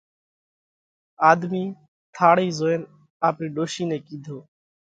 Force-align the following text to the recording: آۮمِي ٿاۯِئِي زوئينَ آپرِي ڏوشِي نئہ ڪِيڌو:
آۮمِي 1.29 1.63
ٿاۯِئِي 2.13 2.47
زوئينَ 2.57 2.81
آپرِي 3.27 3.47
ڏوشِي 3.55 3.83
نئہ 3.89 3.97
ڪِيڌو: 4.05 4.37